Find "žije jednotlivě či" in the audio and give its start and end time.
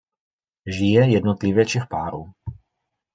0.65-1.79